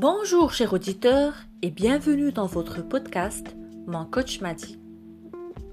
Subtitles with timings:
[0.00, 3.56] Bonjour chers auditeurs et bienvenue dans votre podcast
[3.88, 4.78] Mon coach m'a dit.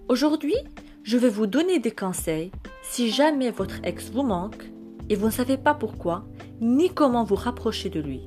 [0.09, 0.55] Aujourd'hui,
[1.03, 2.51] je vais vous donner des conseils
[2.81, 4.63] si jamais votre ex vous manque
[5.09, 6.25] et vous ne savez pas pourquoi
[6.59, 8.25] ni comment vous rapprocher de lui.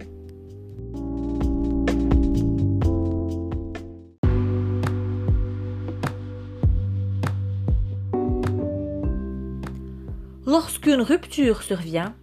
[10.46, 12.14] Lorsqu'une rupture survient,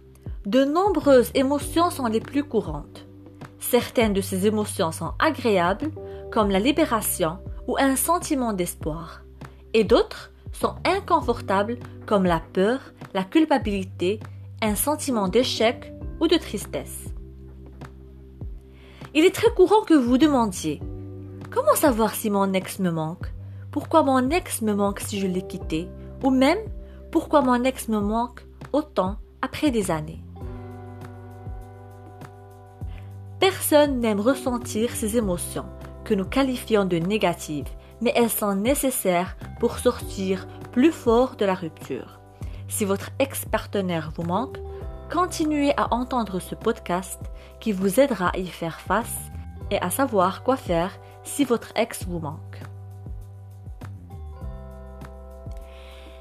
[0.46, 3.05] de nombreuses émotions sont les plus courantes.
[3.70, 5.90] Certaines de ces émotions sont agréables,
[6.30, 9.22] comme la libération ou un sentiment d'espoir,
[9.74, 12.78] et d'autres sont inconfortables, comme la peur,
[13.12, 14.20] la culpabilité,
[14.62, 17.06] un sentiment d'échec ou de tristesse.
[19.14, 20.80] Il est très courant que vous demandiez
[21.50, 23.32] Comment savoir si mon ex me manque?
[23.72, 25.88] Pourquoi mon ex me manque si je l'ai quitté?
[26.22, 26.58] Ou même
[27.10, 30.25] pourquoi mon ex me manque autant après des années?
[33.56, 35.64] Personne n'aime ressentir ces émotions
[36.04, 37.70] que nous qualifions de négatives,
[38.02, 42.20] mais elles sont nécessaires pour sortir plus fort de la rupture.
[42.68, 44.58] Si votre ex-partenaire vous manque,
[45.10, 47.18] continuez à entendre ce podcast
[47.58, 49.16] qui vous aidera à y faire face
[49.70, 50.92] et à savoir quoi faire
[51.24, 52.60] si votre ex vous manque.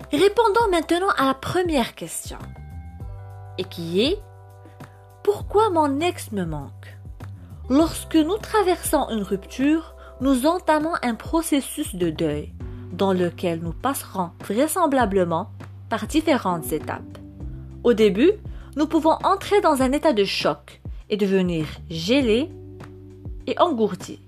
[0.09, 2.39] Répondons maintenant à la première question,
[3.57, 4.23] et qui est
[5.21, 6.94] Pourquoi mon ex me manque?
[7.69, 12.53] Lorsque nous traversons une rupture, nous entamons un processus de deuil,
[12.93, 15.49] dans lequel nous passerons vraisemblablement
[15.89, 17.17] par différentes étapes.
[17.83, 18.33] Au début,
[18.75, 22.51] nous pouvons entrer dans un état de choc et devenir gelés
[23.47, 24.21] et engourdis.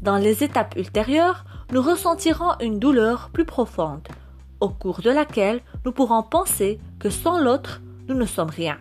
[0.00, 4.06] Dans les étapes ultérieures, nous ressentirons une douleur plus profonde,
[4.60, 8.78] au cours de laquelle nous pourrons penser que sans l'autre, nous ne sommes rien.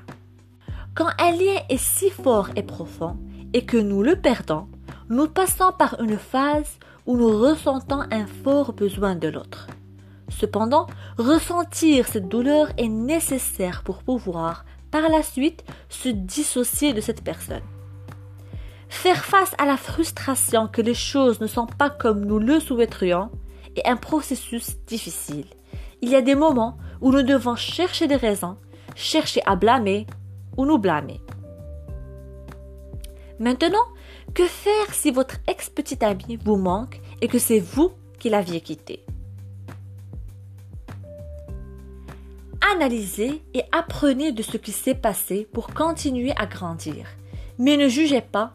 [0.94, 3.18] Quand un lien est si fort et profond
[3.54, 4.68] et que nous le perdons,
[5.10, 9.68] nous passons par une phase où nous ressentons un fort besoin de l'autre.
[10.30, 17.24] Cependant, ressentir cette douleur est nécessaire pour pouvoir, par la suite, se dissocier de cette
[17.24, 17.62] personne.
[18.90, 23.30] Faire face à la frustration que les choses ne sont pas comme nous le souhaiterions
[23.76, 25.48] est un processus difficile
[26.04, 28.58] il y a des moments où nous devons chercher des raisons,
[28.94, 30.06] chercher à blâmer
[30.58, 31.22] ou nous blâmer.
[33.40, 33.86] Maintenant,
[34.34, 39.04] que faire si votre ex-petit ami vous manque et que c'est vous qui l'aviez quitté?
[42.74, 47.08] Analysez et apprenez de ce qui s'est passé pour continuer à grandir.
[47.60, 48.54] Mais ne jugez pas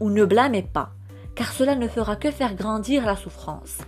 [0.00, 0.90] ou ne blâmez pas,
[1.34, 3.78] car cela ne fera que faire grandir la souffrance.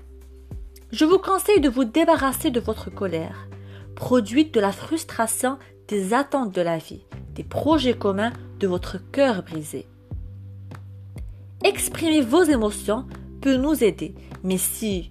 [0.93, 3.49] Je vous conseille de vous débarrasser de votre colère,
[3.97, 5.59] produite de la frustration
[5.89, 7.05] des attentes de la vie,
[7.35, 9.87] des projets communs de votre cœur brisé.
[11.67, 13.07] Exprimer vos émotions
[13.41, 15.11] peut nous aider, mais si,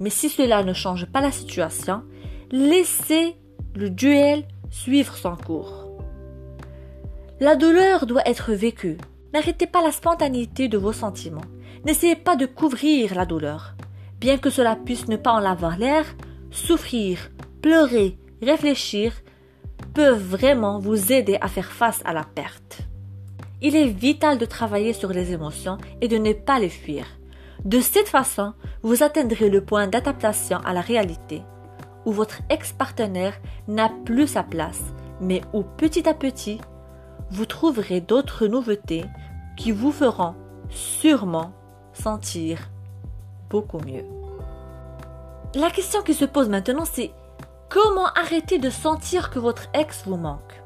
[0.00, 2.02] mais si cela ne change pas la situation,
[2.50, 3.36] laissez
[3.76, 5.96] le duel suivre son cours.
[7.38, 8.98] La douleur doit être vécue.
[9.32, 11.46] N'arrêtez pas la spontanéité de vos sentiments.
[11.84, 13.76] N'essayez pas de couvrir la douleur.
[14.18, 16.04] Bien que cela puisse ne pas en avoir l'air,
[16.50, 17.30] souffrir,
[17.62, 19.12] pleurer, réfléchir
[19.94, 22.88] peuvent vraiment vous aider à faire face à la perte.
[23.66, 27.06] Il est vital de travailler sur les émotions et de ne pas les fuir.
[27.64, 28.52] De cette façon,
[28.82, 31.40] vous atteindrez le point d'adaptation à la réalité,
[32.04, 34.82] où votre ex-partenaire n'a plus sa place,
[35.18, 36.60] mais où petit à petit,
[37.30, 39.06] vous trouverez d'autres nouveautés
[39.56, 40.34] qui vous feront
[40.68, 41.52] sûrement
[41.94, 42.68] sentir
[43.48, 44.04] beaucoup mieux.
[45.54, 47.12] La question qui se pose maintenant, c'est
[47.70, 50.63] comment arrêter de sentir que votre ex vous manque?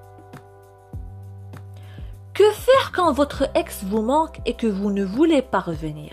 [2.39, 6.13] Que faire quand votre ex vous manque et que vous ne voulez pas revenir?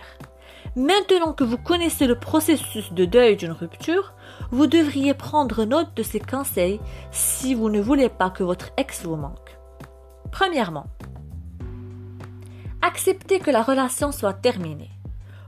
[0.75, 4.15] Maintenant que vous connaissez le processus de deuil d'une rupture,
[4.49, 6.79] vous devriez prendre note de ces conseils
[7.11, 9.55] si vous ne voulez pas que votre ex vous manque.
[10.31, 10.87] Premièrement,
[12.81, 14.89] acceptez que la relation soit terminée.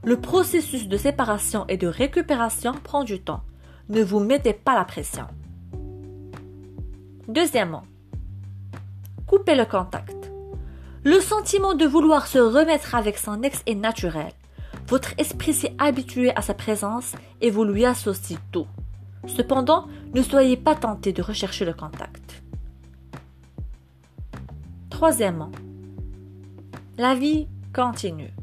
[0.04, 3.42] Le processus de séparation et de récupération prend du temps.
[3.88, 5.26] Ne vous mettez pas la pression.
[7.26, 7.82] Deuxièmement,
[9.26, 10.17] coupez le contact.
[11.08, 14.30] Le sentiment de vouloir se remettre avec son ex est naturel.
[14.88, 18.66] Votre esprit s'est habitué à sa présence et vous lui associez tout.
[19.26, 22.42] Cependant, ne soyez pas tenté de rechercher le contact.
[24.90, 25.50] Troisièmement,
[26.98, 28.34] la vie continue.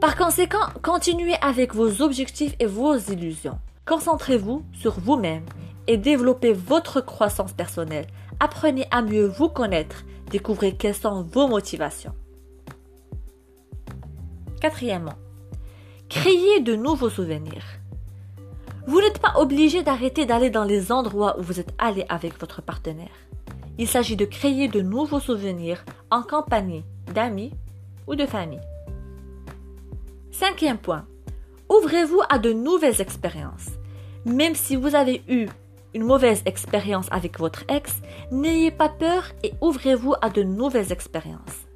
[0.00, 3.58] Par conséquent, continuez avec vos objectifs et vos illusions.
[3.84, 5.46] Concentrez-vous sur vous-même
[5.88, 8.06] et développez votre croissance personnelle.
[8.44, 10.02] Apprenez à mieux vous connaître,
[10.32, 12.12] découvrez quelles sont vos motivations.
[14.60, 15.14] Quatrièmement,
[16.08, 17.62] créez de nouveaux souvenirs.
[18.88, 22.62] Vous n'êtes pas obligé d'arrêter d'aller dans les endroits où vous êtes allé avec votre
[22.62, 23.14] partenaire.
[23.78, 26.82] Il s'agit de créer de nouveaux souvenirs en compagnie
[27.14, 27.52] d'amis
[28.08, 28.58] ou de famille.
[30.32, 31.06] Cinquième point,
[31.68, 33.68] ouvrez-vous à de nouvelles expériences.
[34.24, 35.46] Même si vous avez eu
[35.94, 38.00] une mauvaise expérience avec votre ex,
[38.30, 41.66] n'ayez pas peur et ouvrez-vous à de nouvelles expériences.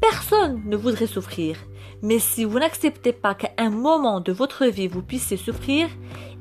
[0.00, 1.56] Personne ne voudrait souffrir,
[2.02, 5.88] mais si vous n'acceptez pas qu'à un moment de votre vie vous puissiez souffrir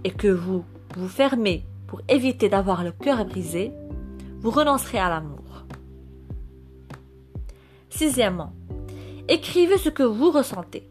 [0.03, 0.65] et que vous
[0.95, 3.71] vous fermez pour éviter d'avoir le cœur brisé,
[4.39, 5.65] vous renoncerez à l'amour.
[7.89, 8.53] Sixièmement,
[9.29, 10.89] écrivez ce que vous ressentez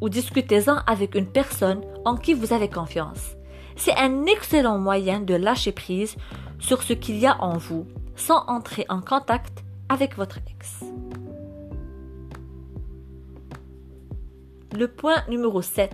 [0.00, 3.35] ou discutez-en avec une personne en qui vous avez confiance.
[3.76, 6.16] C'est un excellent moyen de lâcher prise
[6.58, 7.86] sur ce qu'il y a en vous
[8.16, 10.82] sans entrer en contact avec votre ex.
[14.72, 15.92] Le point numéro 7.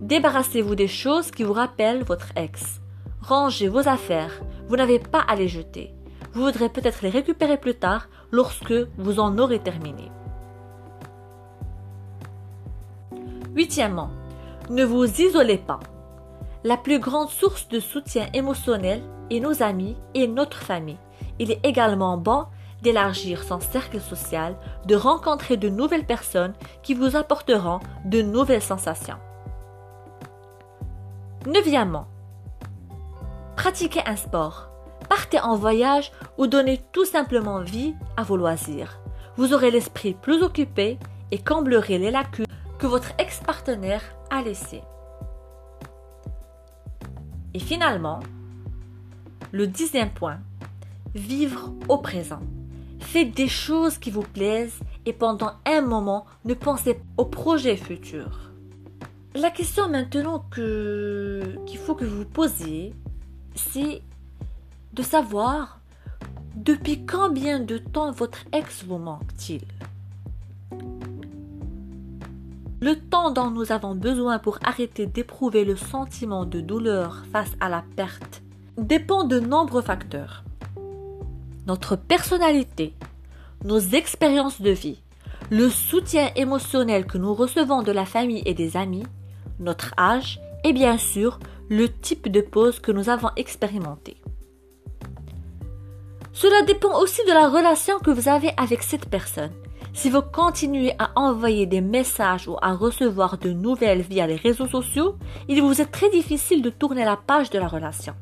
[0.00, 2.80] Débarrassez-vous des choses qui vous rappellent votre ex.
[3.20, 4.40] Rangez vos affaires.
[4.68, 5.92] Vous n'avez pas à les jeter.
[6.32, 10.10] Vous voudrez peut-être les récupérer plus tard lorsque vous en aurez terminé.
[13.54, 14.10] Huitièmement,
[14.70, 15.80] ne vous isolez pas.
[16.66, 20.98] La plus grande source de soutien émotionnel est nos amis et notre famille.
[21.38, 22.46] Il est également bon
[22.82, 29.18] d'élargir son cercle social, de rencontrer de nouvelles personnes qui vous apporteront de nouvelles sensations.
[31.46, 32.08] Neuvièmement,
[33.54, 34.68] pratiquez un sport,
[35.08, 38.98] partez en voyage ou donnez tout simplement vie à vos loisirs.
[39.36, 40.98] Vous aurez l'esprit plus occupé
[41.30, 42.46] et comblerez les lacunes
[42.80, 44.82] que votre ex-partenaire a laissées.
[47.56, 48.20] Et finalement,
[49.50, 50.40] le dixième point,
[51.14, 52.42] vivre au présent.
[53.00, 58.52] Faites des choses qui vous plaisent et pendant un moment, ne pensez au projet futur.
[59.34, 62.92] La question maintenant que, qu'il faut que vous posiez,
[63.54, 64.02] c'est
[64.92, 65.80] de savoir
[66.56, 69.62] depuis combien de temps votre ex vous manque-t-il?
[72.86, 77.68] Le temps dont nous avons besoin pour arrêter d'éprouver le sentiment de douleur face à
[77.68, 78.42] la perte
[78.78, 80.44] dépend de nombreux facteurs.
[81.66, 82.94] Notre personnalité,
[83.64, 85.02] nos expériences de vie,
[85.50, 89.06] le soutien émotionnel que nous recevons de la famille et des amis,
[89.58, 94.16] notre âge et bien sûr le type de pause que nous avons expérimenté.
[96.32, 99.50] Cela dépend aussi de la relation que vous avez avec cette personne
[99.96, 104.66] si vous continuez à envoyer des messages ou à recevoir de nouvelles via les réseaux
[104.66, 105.16] sociaux,
[105.48, 108.14] il vous est très difficile de tourner la page de la relation.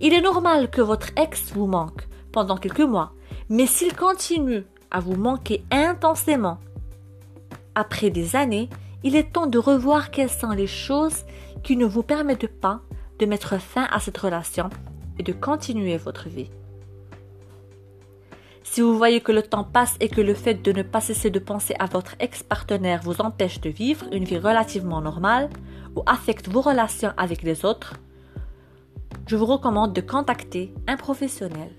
[0.00, 3.12] Il est normal que votre ex vous manque pendant quelques mois,
[3.48, 6.58] mais s'il continue à vous manquer intensément
[7.74, 8.70] après des années,
[9.02, 11.24] il est temps de revoir quelles sont les choses
[11.64, 12.80] qui ne vous permettent pas
[13.18, 14.70] de mettre fin à cette relation
[15.18, 16.50] et de continuer votre vie.
[18.68, 21.30] Si vous voyez que le temps passe et que le fait de ne pas cesser
[21.30, 25.48] de penser à votre ex-partenaire vous empêche de vivre une vie relativement normale
[25.94, 27.94] ou affecte vos relations avec les autres,
[29.28, 31.70] je vous recommande de contacter un professionnel.